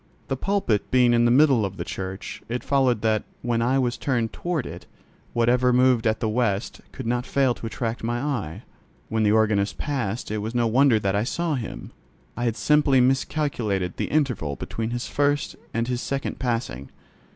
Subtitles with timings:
[0.29, 3.99] The pulpit being in the middle of the church, it followed that, when I was
[3.99, 4.87] turned toward it,
[5.33, 8.63] whatever moved at the west end could not fail to attract my eye.
[9.09, 11.91] When the organist passed it was no wonder that I saw him:
[12.35, 16.89] I had simply miscalculated the interval between his first and his second passing.